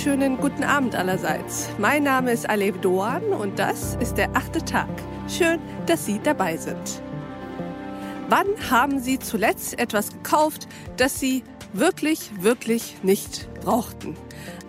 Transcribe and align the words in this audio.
wunderschönen 0.00 0.38
guten 0.38 0.64
Abend 0.64 0.94
allerseits. 0.94 1.68
Mein 1.76 2.04
Name 2.04 2.32
ist 2.32 2.48
Alev 2.48 2.80
Doan 2.80 3.22
und 3.22 3.58
das 3.58 3.96
ist 3.96 4.14
der 4.14 4.34
achte 4.34 4.64
Tag. 4.64 4.88
Schön, 5.28 5.58
dass 5.84 6.06
Sie 6.06 6.18
dabei 6.22 6.56
sind. 6.56 7.02
Wann 8.30 8.46
haben 8.70 8.98
Sie 8.98 9.18
zuletzt 9.18 9.78
etwas 9.78 10.10
gekauft, 10.10 10.68
das 10.96 11.20
Sie 11.20 11.44
wirklich, 11.74 12.30
wirklich 12.40 12.96
nicht 13.02 13.52
brauchten? 13.60 14.16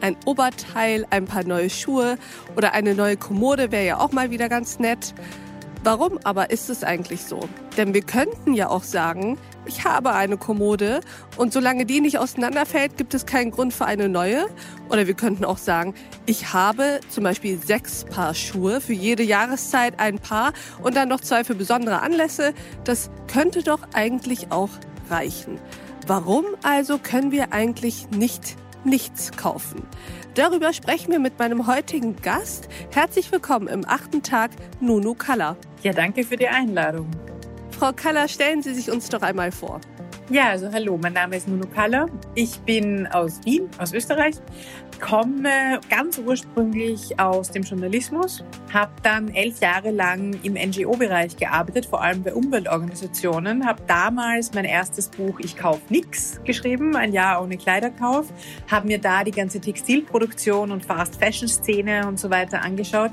Ein 0.01 0.17
Oberteil, 0.25 1.07
ein 1.11 1.23
paar 1.23 1.45
neue 1.45 1.69
Schuhe 1.69 2.17
oder 2.57 2.73
eine 2.73 2.93
neue 2.93 3.15
Kommode 3.15 3.71
wäre 3.71 3.85
ja 3.85 3.99
auch 4.01 4.11
mal 4.11 4.31
wieder 4.31 4.49
ganz 4.49 4.79
nett. 4.79 5.13
Warum 5.83 6.19
aber 6.23 6.51
ist 6.51 6.69
es 6.69 6.83
eigentlich 6.83 7.23
so? 7.23 7.39
Denn 7.75 7.95
wir 7.95 8.03
könnten 8.03 8.53
ja 8.53 8.69
auch 8.69 8.83
sagen, 8.83 9.39
ich 9.65 9.83
habe 9.83 10.13
eine 10.13 10.37
Kommode 10.37 11.01
und 11.37 11.53
solange 11.53 11.87
die 11.87 12.01
nicht 12.01 12.19
auseinanderfällt, 12.19 12.97
gibt 12.97 13.15
es 13.15 13.25
keinen 13.25 13.49
Grund 13.49 13.73
für 13.73 13.85
eine 13.85 14.07
neue. 14.07 14.45
Oder 14.89 15.07
wir 15.07 15.15
könnten 15.15 15.43
auch 15.43 15.57
sagen, 15.57 15.95
ich 16.27 16.53
habe 16.53 16.99
zum 17.09 17.23
Beispiel 17.23 17.57
sechs 17.57 18.05
Paar 18.05 18.35
Schuhe, 18.35 18.79
für 18.79 18.93
jede 18.93 19.23
Jahreszeit 19.23 19.99
ein 19.99 20.19
Paar 20.19 20.53
und 20.83 20.95
dann 20.95 21.09
noch 21.09 21.21
zwei 21.21 21.43
für 21.43 21.55
besondere 21.55 22.01
Anlässe. 22.01 22.53
Das 22.83 23.09
könnte 23.27 23.63
doch 23.63 23.79
eigentlich 23.93 24.51
auch 24.51 24.69
reichen. 25.09 25.59
Warum 26.05 26.45
also 26.61 26.99
können 26.99 27.31
wir 27.31 27.53
eigentlich 27.53 28.07
nicht 28.11 28.55
nichts 28.85 29.31
kaufen? 29.31 29.83
Darüber 30.35 30.73
sprechen 30.73 31.11
wir 31.11 31.19
mit 31.19 31.39
meinem 31.39 31.67
heutigen 31.67 32.15
Gast. 32.15 32.69
Herzlich 32.91 33.31
willkommen 33.31 33.67
im 33.67 33.85
achten 33.87 34.23
Tag, 34.23 34.51
Nunu 34.79 35.13
Kalla. 35.13 35.57
Ja, 35.83 35.93
danke 35.93 36.23
für 36.23 36.37
die 36.37 36.47
Einladung. 36.47 37.09
Frau 37.71 37.91
Kalla, 37.93 38.27
stellen 38.27 38.61
Sie 38.61 38.73
sich 38.73 38.91
uns 38.91 39.09
doch 39.09 39.21
einmal 39.21 39.51
vor. 39.51 39.81
Ja, 40.31 40.51
also 40.51 40.71
hallo, 40.71 40.97
mein 40.97 41.11
Name 41.11 41.35
ist 41.35 41.49
Nunu 41.49 41.67
Kalla. 41.67 42.05
Ich 42.35 42.57
bin 42.61 43.05
aus 43.07 43.41
Wien, 43.43 43.69
aus 43.77 43.91
Österreich 43.91 44.35
komme 45.01 45.81
ganz 45.89 46.19
ursprünglich 46.19 47.19
aus 47.19 47.49
dem 47.49 47.63
Journalismus, 47.63 48.43
habe 48.71 48.91
dann 49.01 49.29
elf 49.29 49.59
Jahre 49.59 49.89
lang 49.89 50.39
im 50.43 50.53
NGO-Bereich 50.53 51.35
gearbeitet, 51.35 51.87
vor 51.87 52.01
allem 52.01 52.21
bei 52.23 52.33
Umweltorganisationen, 52.33 53.65
habe 53.65 53.81
damals 53.87 54.53
mein 54.53 54.65
erstes 54.65 55.09
Buch 55.09 55.39
Ich 55.39 55.57
kauf 55.57 55.79
nix 55.89 56.39
geschrieben, 56.43 56.95
ein 56.95 57.11
Jahr 57.11 57.43
ohne 57.43 57.57
Kleiderkauf, 57.57 58.27
habe 58.69 58.87
mir 58.87 58.99
da 58.99 59.23
die 59.23 59.31
ganze 59.31 59.59
Textilproduktion 59.59 60.71
und 60.71 60.85
Fast-Fashion-Szene 60.85 62.07
und 62.07 62.19
so 62.19 62.29
weiter 62.29 62.61
angeschaut, 62.61 63.11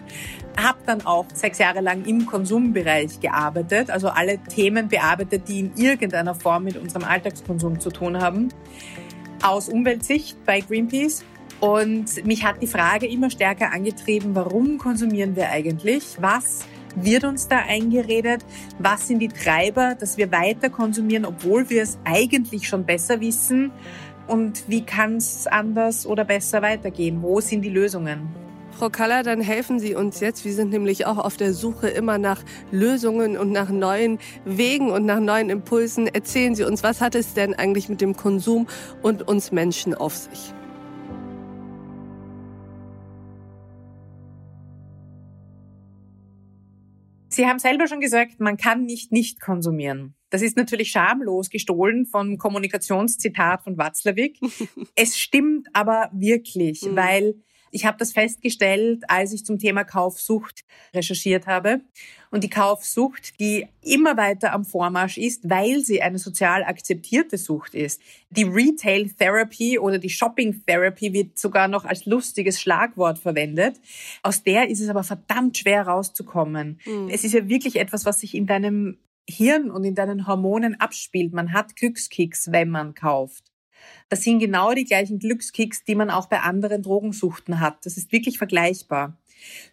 habe 0.58 0.78
dann 0.86 1.06
auch 1.06 1.26
sechs 1.32 1.58
Jahre 1.58 1.80
lang 1.80 2.04
im 2.04 2.26
Konsumbereich 2.26 3.20
gearbeitet, 3.20 3.90
also 3.90 4.08
alle 4.08 4.38
Themen 4.38 4.88
bearbeitet, 4.88 5.48
die 5.48 5.60
in 5.60 5.76
irgendeiner 5.76 6.34
Form 6.34 6.64
mit 6.64 6.76
unserem 6.76 7.04
Alltagskonsum 7.04 7.80
zu 7.80 7.90
tun 7.90 8.20
haben 8.20 8.48
aus 9.42 9.68
Umweltsicht 9.68 10.44
bei 10.44 10.60
Greenpeace 10.60 11.24
und 11.60 12.24
mich 12.24 12.44
hat 12.44 12.62
die 12.62 12.66
Frage 12.66 13.06
immer 13.06 13.30
stärker 13.30 13.72
angetrieben, 13.72 14.34
warum 14.34 14.78
konsumieren 14.78 15.34
wir 15.34 15.50
eigentlich? 15.50 16.16
Was 16.20 16.60
wird 16.94 17.24
uns 17.24 17.48
da 17.48 17.58
eingeredet? 17.58 18.44
Was 18.78 19.08
sind 19.08 19.18
die 19.20 19.28
Treiber, 19.28 19.96
dass 19.98 20.16
wir 20.16 20.30
weiter 20.30 20.70
konsumieren, 20.70 21.24
obwohl 21.24 21.68
wir 21.68 21.82
es 21.82 21.98
eigentlich 22.04 22.68
schon 22.68 22.84
besser 22.84 23.20
wissen? 23.20 23.72
Und 24.28 24.68
wie 24.68 24.82
kann 24.82 25.16
es 25.16 25.46
anders 25.46 26.06
oder 26.06 26.24
besser 26.24 26.62
weitergehen? 26.62 27.22
Wo 27.22 27.40
sind 27.40 27.62
die 27.62 27.70
Lösungen? 27.70 28.47
Frau 28.78 28.90
Kaller, 28.90 29.24
dann 29.24 29.40
helfen 29.40 29.80
Sie 29.80 29.96
uns 29.96 30.20
jetzt. 30.20 30.44
Wir 30.44 30.52
sind 30.52 30.70
nämlich 30.70 31.04
auch 31.04 31.18
auf 31.18 31.36
der 31.36 31.52
Suche 31.52 31.88
immer 31.88 32.16
nach 32.16 32.44
Lösungen 32.70 33.36
und 33.36 33.50
nach 33.50 33.70
neuen 33.70 34.20
Wegen 34.44 34.92
und 34.92 35.04
nach 35.04 35.18
neuen 35.18 35.50
Impulsen. 35.50 36.06
Erzählen 36.06 36.54
Sie 36.54 36.62
uns, 36.62 36.84
was 36.84 37.00
hat 37.00 37.16
es 37.16 37.34
denn 37.34 37.54
eigentlich 37.54 37.88
mit 37.88 38.00
dem 38.00 38.14
Konsum 38.14 38.68
und 39.02 39.26
uns 39.26 39.50
Menschen 39.50 39.94
auf 39.94 40.14
sich? 40.14 40.54
Sie 47.30 47.46
haben 47.46 47.58
selber 47.58 47.88
schon 47.88 48.00
gesagt, 48.00 48.38
man 48.38 48.56
kann 48.56 48.84
nicht 48.84 49.10
nicht 49.10 49.40
konsumieren. 49.40 50.14
Das 50.30 50.40
ist 50.40 50.56
natürlich 50.56 50.92
schamlos 50.92 51.50
gestohlen 51.50 52.06
vom 52.06 52.38
Kommunikationszitat 52.38 53.64
von 53.64 53.76
Watzlawick. 53.76 54.38
es 54.94 55.18
stimmt 55.18 55.66
aber 55.72 56.10
wirklich, 56.12 56.82
mhm. 56.82 56.94
weil 56.94 57.34
ich 57.70 57.84
habe 57.86 57.98
das 57.98 58.12
festgestellt, 58.12 59.04
als 59.08 59.32
ich 59.32 59.44
zum 59.44 59.58
Thema 59.58 59.84
Kaufsucht 59.84 60.64
recherchiert 60.94 61.46
habe. 61.46 61.80
Und 62.30 62.44
die 62.44 62.50
Kaufsucht, 62.50 63.40
die 63.40 63.66
immer 63.82 64.16
weiter 64.16 64.52
am 64.52 64.64
Vormarsch 64.64 65.16
ist, 65.16 65.48
weil 65.48 65.80
sie 65.80 66.02
eine 66.02 66.18
sozial 66.18 66.62
akzeptierte 66.62 67.38
Sucht 67.38 67.74
ist. 67.74 68.02
Die 68.30 68.44
Retail 68.44 69.08
Therapy 69.10 69.78
oder 69.78 69.98
die 69.98 70.10
Shopping 70.10 70.62
Therapy 70.66 71.12
wird 71.12 71.38
sogar 71.38 71.68
noch 71.68 71.86
als 71.86 72.04
lustiges 72.04 72.60
Schlagwort 72.60 73.18
verwendet. 73.18 73.80
Aus 74.22 74.42
der 74.42 74.68
ist 74.68 74.80
es 74.80 74.90
aber 74.90 75.04
verdammt 75.04 75.56
schwer 75.56 75.86
rauszukommen. 75.86 76.80
Mhm. 76.84 77.08
Es 77.10 77.24
ist 77.24 77.32
ja 77.32 77.48
wirklich 77.48 77.76
etwas, 77.76 78.04
was 78.04 78.20
sich 78.20 78.34
in 78.34 78.46
deinem 78.46 78.98
Hirn 79.28 79.70
und 79.70 79.84
in 79.84 79.94
deinen 79.94 80.26
Hormonen 80.26 80.80
abspielt. 80.80 81.32
Man 81.32 81.52
hat 81.52 81.76
Glückskicks, 81.76 82.50
wenn 82.50 82.70
man 82.70 82.94
kauft. 82.94 83.44
Das 84.08 84.22
sind 84.22 84.38
genau 84.38 84.72
die 84.72 84.84
gleichen 84.84 85.18
Glückskicks, 85.18 85.84
die 85.84 85.94
man 85.94 86.10
auch 86.10 86.26
bei 86.26 86.40
anderen 86.40 86.82
Drogensuchten 86.82 87.60
hat. 87.60 87.84
Das 87.84 87.96
ist 87.96 88.12
wirklich 88.12 88.38
vergleichbar. 88.38 89.18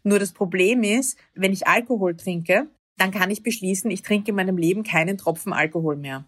Nur 0.04 0.20
das 0.20 0.32
Problem 0.32 0.84
ist, 0.84 1.18
wenn 1.34 1.54
ich 1.54 1.68
Alkohol 1.68 2.16
trinke, 2.16 2.68
dann 2.98 3.12
kann 3.12 3.32
ich 3.32 3.44
beschließen, 3.44 3.90
ich 3.92 4.02
trinke 4.02 4.30
in 4.30 4.36
meinem 4.36 4.58
Leben 4.58 4.84
keinen 4.84 5.18
Tropfen 5.18 5.54
Alkohol 5.54 5.96
mehr. 5.96 6.26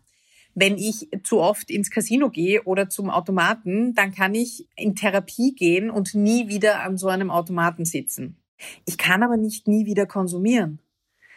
Wenn 0.54 0.78
ich 0.78 1.08
zu 1.24 1.40
oft 1.40 1.70
ins 1.70 1.92
Casino 1.92 2.30
gehe 2.30 2.64
oder 2.64 2.90
zum 2.90 3.10
Automaten, 3.10 3.94
dann 3.94 4.12
kann 4.12 4.34
ich 4.34 4.68
in 4.76 4.96
Therapie 4.96 5.54
gehen 5.54 5.92
und 5.92 6.16
nie 6.16 6.48
wieder 6.48 6.82
an 6.82 6.98
so 6.98 7.09
einem 7.09 7.30
Automaten 7.30 7.86
sitzen. 7.86 8.38
Ich 8.86 8.98
kann 8.98 9.22
aber 9.22 9.38
nicht 9.38 9.68
nie 9.68 9.86
wieder 9.86 10.08
konsumieren, 10.08 10.80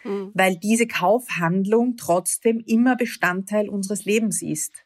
mhm. 0.04 0.30
weil 0.32 0.56
diese 0.56 0.86
Kaufhandlung 0.86 1.96
trotzdem 1.98 2.60
immer 2.60 2.96
Bestandteil 2.96 3.68
unseres 3.68 4.06
Lebens 4.06 4.40
ist. 4.40 4.84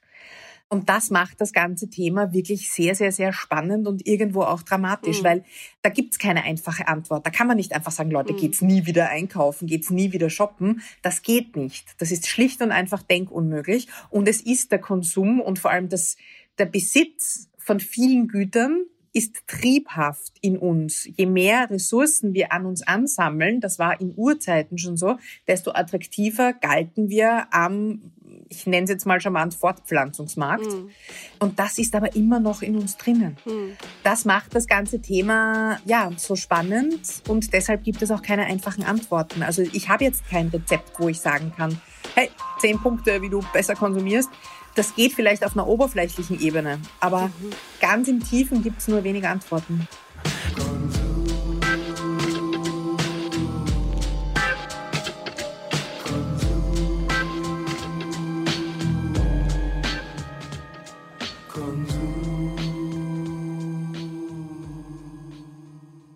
Und 0.68 0.88
das 0.88 1.10
macht 1.10 1.40
das 1.40 1.52
ganze 1.52 1.88
Thema 1.88 2.32
wirklich 2.32 2.70
sehr, 2.70 2.94
sehr, 2.94 3.12
sehr 3.12 3.32
spannend 3.32 3.86
und 3.86 4.06
irgendwo 4.06 4.42
auch 4.42 4.62
dramatisch, 4.62 5.20
mhm. 5.20 5.24
weil 5.24 5.44
da 5.82 5.90
gibt's 5.90 6.18
keine 6.18 6.42
einfache 6.42 6.88
Antwort. 6.88 7.24
Da 7.24 7.30
kann 7.30 7.46
man 7.46 7.56
nicht 7.56 7.72
einfach 7.72 7.92
sagen, 7.92 8.10
Leute, 8.10 8.32
mhm. 8.32 8.38
geht's 8.38 8.62
nie 8.62 8.86
wieder 8.86 9.08
einkaufen, 9.08 9.66
geht's 9.66 9.90
nie 9.90 10.12
wieder 10.12 10.30
shoppen. 10.30 10.80
Das 11.02 11.22
geht 11.22 11.54
nicht. 11.54 11.94
Das 11.98 12.10
ist 12.10 12.26
schlicht 12.26 12.60
und 12.62 12.72
einfach 12.72 13.02
denkunmöglich. 13.02 13.88
Und 14.10 14.28
es 14.28 14.40
ist 14.40 14.72
der 14.72 14.80
Konsum 14.80 15.40
und 15.40 15.58
vor 15.58 15.70
allem 15.70 15.88
das, 15.88 16.16
der 16.58 16.66
Besitz 16.66 17.48
von 17.58 17.78
vielen 17.78 18.26
Gütern, 18.26 18.84
ist 19.14 19.46
triebhaft 19.46 20.32
in 20.40 20.58
uns. 20.58 21.08
Je 21.16 21.26
mehr 21.26 21.70
Ressourcen 21.70 22.34
wir 22.34 22.52
an 22.52 22.66
uns 22.66 22.84
ansammeln, 22.84 23.60
das 23.60 23.78
war 23.78 24.00
in 24.00 24.12
Urzeiten 24.16 24.76
schon 24.76 24.96
so, 24.96 25.18
desto 25.46 25.70
attraktiver 25.70 26.52
galten 26.52 27.08
wir 27.08 27.46
am 27.54 28.12
ich 28.48 28.66
nenne 28.66 28.84
es 28.84 28.90
jetzt 28.90 29.06
mal 29.06 29.20
charmant, 29.20 29.54
Fortpflanzungsmarkt. 29.54 30.66
Mhm. 30.66 30.90
Und 31.38 31.58
das 31.58 31.78
ist 31.78 31.94
aber 31.94 32.14
immer 32.14 32.40
noch 32.40 32.62
in 32.62 32.76
uns 32.76 32.96
drinnen. 32.96 33.36
Mhm. 33.44 33.76
Das 34.02 34.24
macht 34.24 34.54
das 34.54 34.66
ganze 34.66 35.00
Thema 35.00 35.78
ja 35.84 36.10
so 36.16 36.36
spannend 36.36 37.00
und 37.28 37.52
deshalb 37.52 37.84
gibt 37.84 38.02
es 38.02 38.10
auch 38.10 38.22
keine 38.22 38.46
einfachen 38.46 38.84
Antworten. 38.84 39.42
Also 39.42 39.62
ich 39.62 39.88
habe 39.88 40.04
jetzt 40.04 40.28
kein 40.28 40.48
Rezept, 40.48 40.98
wo 40.98 41.08
ich 41.08 41.20
sagen 41.20 41.52
kann, 41.56 41.80
hey, 42.14 42.30
zehn 42.58 42.78
Punkte, 42.78 43.22
wie 43.22 43.30
du 43.30 43.40
besser 43.52 43.74
konsumierst. 43.74 44.30
Das 44.74 44.94
geht 44.96 45.12
vielleicht 45.12 45.44
auf 45.44 45.56
einer 45.56 45.68
oberflächlichen 45.68 46.40
Ebene, 46.40 46.80
aber 46.98 47.28
mhm. 47.28 47.50
ganz 47.80 48.08
im 48.08 48.22
Tiefen 48.22 48.62
gibt 48.62 48.80
es 48.80 48.88
nur 48.88 49.04
wenige 49.04 49.28
Antworten. 49.28 49.86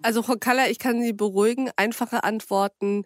Also 0.02 0.23
Frau 0.23 0.37
Kaller, 0.40 0.70
ich 0.70 0.79
kann 0.79 1.02
Sie 1.02 1.12
beruhigen. 1.12 1.70
Einfache 1.76 2.25
Antworten 2.25 3.05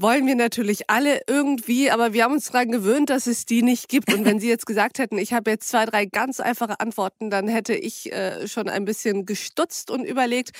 wollen 0.00 0.26
wir 0.26 0.34
natürlich 0.34 0.88
alle 0.88 1.20
irgendwie, 1.26 1.90
aber 1.90 2.12
wir 2.12 2.24
haben 2.24 2.32
uns 2.32 2.50
daran 2.50 2.70
gewöhnt, 2.70 3.10
dass 3.10 3.26
es 3.26 3.44
die 3.44 3.62
nicht 3.62 3.88
gibt. 3.88 4.12
Und 4.12 4.24
wenn 4.24 4.40
Sie 4.40 4.48
jetzt 4.48 4.66
gesagt 4.66 4.98
hätten, 4.98 5.18
ich 5.18 5.32
habe 5.32 5.50
jetzt 5.50 5.68
zwei, 5.68 5.84
drei 5.84 6.06
ganz 6.06 6.40
einfache 6.40 6.80
Antworten, 6.80 7.30
dann 7.30 7.48
hätte 7.48 7.74
ich 7.74 8.12
äh, 8.12 8.48
schon 8.48 8.68
ein 8.68 8.84
bisschen 8.84 9.26
gestutzt 9.26 9.90
und 9.90 10.04
überlegt, 10.04 10.52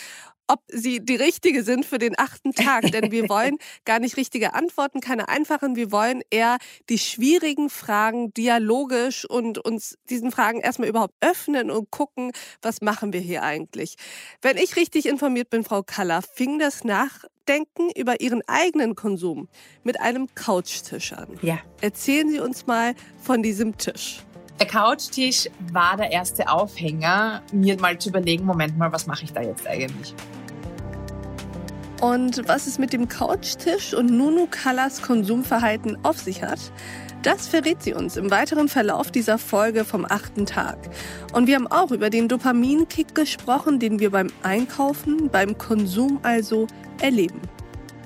ob 0.50 0.64
sie 0.68 0.98
die 0.98 1.14
richtige 1.14 1.62
sind 1.62 1.86
für 1.86 1.98
den 1.98 2.18
achten 2.18 2.52
Tag. 2.52 2.90
Denn 2.90 3.12
wir 3.12 3.28
wollen 3.28 3.56
gar 3.84 4.00
nicht 4.00 4.16
richtige 4.16 4.52
Antworten, 4.54 5.00
keine 5.00 5.28
einfachen. 5.28 5.76
Wir 5.76 5.92
wollen 5.92 6.22
eher 6.30 6.58
die 6.88 6.98
schwierigen 6.98 7.70
Fragen 7.70 8.34
dialogisch 8.34 9.24
und 9.24 9.58
uns 9.58 9.96
diesen 10.10 10.32
Fragen 10.32 10.60
erstmal 10.60 10.88
überhaupt 10.88 11.14
öffnen 11.20 11.70
und 11.70 11.90
gucken, 11.90 12.32
was 12.62 12.80
machen 12.80 13.12
wir 13.12 13.20
hier 13.20 13.42
eigentlich. 13.42 13.94
Wenn 14.42 14.56
ich 14.56 14.76
richtig 14.76 15.06
informiert 15.06 15.50
bin, 15.50 15.62
Frau 15.62 15.82
Kaller, 15.82 16.20
fing 16.22 16.58
das 16.58 16.84
Nachdenken 17.50 17.90
über 17.96 18.20
Ihren 18.20 18.42
eigenen 18.46 18.94
Konsum 18.94 19.48
mit 19.82 20.00
einem 20.00 20.28
Couchtisch 20.34 21.12
an. 21.12 21.26
Ja. 21.42 21.58
Erzählen 21.80 22.30
Sie 22.30 22.38
uns 22.38 22.66
mal 22.66 22.94
von 23.20 23.42
diesem 23.42 23.76
Tisch. 23.76 24.20
Der 24.60 24.68
Couchtisch 24.68 25.48
war 25.72 25.96
der 25.96 26.12
erste 26.12 26.48
Aufhänger, 26.48 27.42
mir 27.52 27.80
mal 27.80 27.98
zu 27.98 28.10
überlegen, 28.10 28.44
Moment 28.44 28.78
mal, 28.78 28.92
was 28.92 29.06
mache 29.06 29.24
ich 29.24 29.32
da 29.32 29.42
jetzt 29.42 29.66
eigentlich? 29.66 30.14
Und 32.00 32.48
was 32.48 32.66
es 32.66 32.78
mit 32.78 32.94
dem 32.94 33.08
Couchtisch 33.08 33.92
und 33.92 34.10
Nunu 34.10 34.48
Colors 34.50 35.02
Konsumverhalten 35.02 35.98
auf 36.02 36.18
sich 36.18 36.42
hat, 36.42 36.58
das 37.22 37.46
verrät 37.46 37.82
sie 37.82 37.92
uns 37.92 38.16
im 38.16 38.30
weiteren 38.30 38.68
Verlauf 38.68 39.10
dieser 39.10 39.36
Folge 39.36 39.84
vom 39.84 40.06
achten 40.06 40.46
Tag. 40.46 40.78
Und 41.34 41.46
wir 41.46 41.56
haben 41.56 41.66
auch 41.66 41.90
über 41.90 42.08
den 42.08 42.28
Dopaminkick 42.28 43.14
gesprochen, 43.14 43.78
den 43.78 44.00
wir 44.00 44.10
beim 44.10 44.28
Einkaufen, 44.42 45.28
beim 45.28 45.58
Konsum 45.58 46.18
also 46.22 46.66
erleben. 47.02 47.42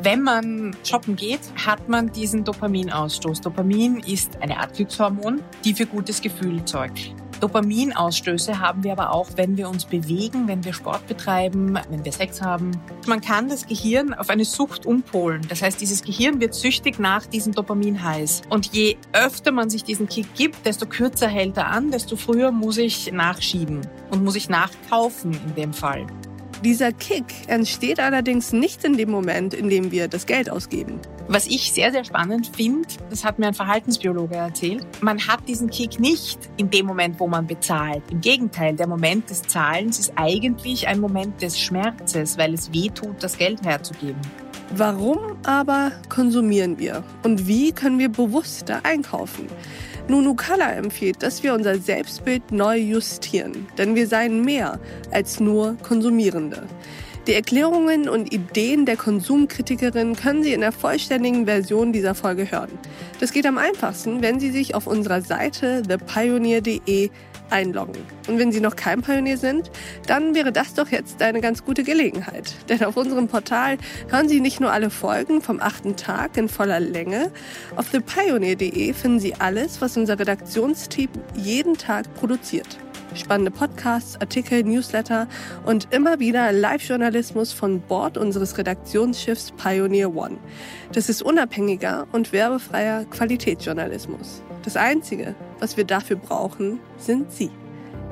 Wenn 0.02 0.22
man 0.22 0.76
shoppen 0.82 1.14
geht, 1.14 1.40
hat 1.64 1.88
man 1.88 2.10
diesen 2.10 2.42
Dopaminausstoß. 2.42 3.42
Dopamin 3.42 4.00
ist 4.00 4.42
eine 4.42 4.58
Art 4.58 4.74
Glückshormon, 4.74 5.40
die 5.64 5.72
für 5.72 5.86
gutes 5.86 6.20
Gefühl 6.20 6.60
sorgt. 6.64 7.14
Dopaminausstöße 7.44 8.58
haben 8.58 8.84
wir 8.84 8.92
aber 8.92 9.12
auch, 9.12 9.28
wenn 9.36 9.58
wir 9.58 9.68
uns 9.68 9.84
bewegen, 9.84 10.48
wenn 10.48 10.64
wir 10.64 10.72
Sport 10.72 11.06
betreiben, 11.06 11.78
wenn 11.90 12.02
wir 12.02 12.10
Sex 12.10 12.40
haben. 12.40 12.70
Man 13.06 13.20
kann 13.20 13.50
das 13.50 13.66
Gehirn 13.66 14.14
auf 14.14 14.30
eine 14.30 14.46
Sucht 14.46 14.86
umpolen. 14.86 15.42
Das 15.50 15.60
heißt, 15.60 15.78
dieses 15.78 16.02
Gehirn 16.02 16.40
wird 16.40 16.54
süchtig 16.54 16.98
nach 16.98 17.26
diesem 17.26 17.52
Dopamin 17.52 18.02
heiß. 18.02 18.42
Und 18.48 18.72
je 18.72 18.96
öfter 19.12 19.52
man 19.52 19.68
sich 19.68 19.84
diesen 19.84 20.08
Kick 20.08 20.34
gibt, 20.34 20.64
desto 20.64 20.86
kürzer 20.86 21.28
hält 21.28 21.58
er 21.58 21.66
an, 21.66 21.90
desto 21.90 22.16
früher 22.16 22.50
muss 22.50 22.78
ich 22.78 23.12
nachschieben 23.12 23.82
und 24.10 24.24
muss 24.24 24.36
ich 24.36 24.48
nachkaufen 24.48 25.38
in 25.46 25.54
dem 25.54 25.74
Fall. 25.74 26.06
Dieser 26.64 26.92
Kick 26.92 27.26
entsteht 27.46 28.00
allerdings 28.00 28.54
nicht 28.54 28.84
in 28.84 28.96
dem 28.96 29.10
Moment, 29.10 29.52
in 29.52 29.68
dem 29.68 29.92
wir 29.92 30.08
das 30.08 30.24
Geld 30.24 30.48
ausgeben. 30.48 30.98
Was 31.28 31.46
ich 31.46 31.70
sehr, 31.70 31.92
sehr 31.92 32.04
spannend 32.04 32.52
finde, 32.56 32.88
das 33.10 33.22
hat 33.22 33.38
mir 33.38 33.48
ein 33.48 33.54
Verhaltensbiologe 33.54 34.36
erzählt, 34.36 34.86
man 35.02 35.18
hat 35.28 35.46
diesen 35.46 35.68
Kick 35.68 36.00
nicht 36.00 36.38
in 36.56 36.70
dem 36.70 36.86
Moment, 36.86 37.20
wo 37.20 37.26
man 37.26 37.46
bezahlt. 37.46 38.02
Im 38.10 38.22
Gegenteil, 38.22 38.74
der 38.76 38.86
Moment 38.86 39.28
des 39.28 39.42
Zahlens 39.42 39.98
ist 39.98 40.14
eigentlich 40.16 40.88
ein 40.88 41.00
Moment 41.00 41.42
des 41.42 41.60
Schmerzes, 41.60 42.38
weil 42.38 42.54
es 42.54 42.72
weh 42.72 42.88
tut, 42.88 43.22
das 43.22 43.36
Geld 43.36 43.62
herzugeben. 43.62 44.20
Warum 44.74 45.18
aber 45.42 45.92
konsumieren 46.08 46.78
wir? 46.78 47.04
Und 47.24 47.46
wie 47.46 47.72
können 47.72 47.98
wir 47.98 48.08
bewusster 48.08 48.80
einkaufen? 48.84 49.48
Nunu 50.06 50.34
Kala 50.34 50.72
empfiehlt, 50.72 51.22
dass 51.22 51.42
wir 51.42 51.54
unser 51.54 51.78
Selbstbild 51.78 52.52
neu 52.52 52.76
justieren, 52.76 53.66
denn 53.78 53.94
wir 53.94 54.06
seien 54.06 54.44
mehr 54.44 54.78
als 55.10 55.40
nur 55.40 55.76
Konsumierende. 55.82 56.64
Die 57.26 57.32
Erklärungen 57.32 58.06
und 58.10 58.34
Ideen 58.34 58.84
der 58.84 58.98
Konsumkritikerin 58.98 60.14
können 60.14 60.42
Sie 60.42 60.52
in 60.52 60.60
der 60.60 60.72
vollständigen 60.72 61.46
Version 61.46 61.94
dieser 61.94 62.14
Folge 62.14 62.50
hören. 62.50 62.78
Das 63.18 63.32
geht 63.32 63.46
am 63.46 63.56
einfachsten, 63.56 64.20
wenn 64.20 64.40
Sie 64.40 64.50
sich 64.50 64.74
auf 64.74 64.86
unserer 64.86 65.22
Seite 65.22 65.80
thepioneer.de 65.88 67.08
einloggen. 67.50 68.02
Und 68.28 68.38
wenn 68.38 68.52
Sie 68.52 68.60
noch 68.60 68.76
kein 68.76 69.02
Pionier 69.02 69.38
sind, 69.38 69.70
dann 70.06 70.34
wäre 70.34 70.52
das 70.52 70.74
doch 70.74 70.88
jetzt 70.88 71.22
eine 71.22 71.40
ganz 71.40 71.64
gute 71.64 71.82
Gelegenheit. 71.82 72.54
Denn 72.68 72.84
auf 72.84 72.96
unserem 72.96 73.28
Portal 73.28 73.78
hören 74.08 74.28
Sie 74.28 74.40
nicht 74.40 74.60
nur 74.60 74.72
alle 74.72 74.90
Folgen 74.90 75.40
vom 75.40 75.60
achten 75.60 75.96
Tag 75.96 76.36
in 76.36 76.48
voller 76.48 76.80
Länge, 76.80 77.30
auf 77.76 77.90
thepioneer.de 77.90 78.92
finden 78.92 79.20
Sie 79.20 79.34
alles, 79.34 79.80
was 79.80 79.96
unser 79.96 80.18
Redaktionsteam 80.18 81.10
jeden 81.34 81.76
Tag 81.76 82.12
produziert. 82.14 82.78
Spannende 83.14 83.52
Podcasts, 83.52 84.20
Artikel, 84.20 84.64
Newsletter 84.64 85.28
und 85.64 85.88
immer 85.92 86.18
wieder 86.18 86.50
Live-Journalismus 86.50 87.52
von 87.52 87.80
Bord 87.80 88.18
unseres 88.18 88.58
Redaktionsschiffs 88.58 89.52
Pioneer 89.52 90.14
One. 90.16 90.36
Das 90.92 91.08
ist 91.08 91.22
unabhängiger 91.22 92.08
und 92.10 92.32
werbefreier 92.32 93.04
Qualitätsjournalismus. 93.04 94.42
Das 94.64 94.76
Einzige, 94.76 95.36
was 95.64 95.78
wir 95.78 95.84
dafür 95.84 96.16
brauchen, 96.16 96.78
sind 96.98 97.32
Sie. 97.32 97.50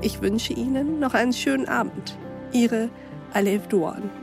Ich 0.01 0.23
wünsche 0.23 0.55
Ihnen 0.55 0.99
noch 1.01 1.13
einen 1.13 1.35
schönen 1.35 1.69
Abend. 1.69 2.17
Ihre 2.51 2.89
Alev 3.35 3.67
Duan. 3.67 4.22